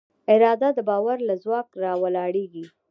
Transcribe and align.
اراده 0.33 0.69
د 0.77 0.79
باور 0.89 1.17
له 1.27 1.35
ځواک 1.43 1.67
راولاړېږي. 1.83 2.65